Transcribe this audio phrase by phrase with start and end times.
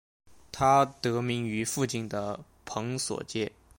[0.51, 3.51] 它得名于附近的蓬索街。